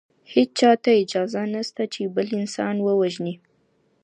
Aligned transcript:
هیچا 0.33 0.71
ته 0.83 0.91
اجازه 1.03 1.41
نسته 1.53 1.83
چي 1.93 2.01
بل 2.15 2.27
انسان 2.41 2.75
ووژني. 2.81 3.35